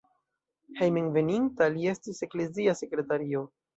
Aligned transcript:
Hejmenveninta 0.79 1.67
li 1.75 1.85
estis 1.93 2.23
eklezia 2.29 2.77
sekretario. 2.85 3.45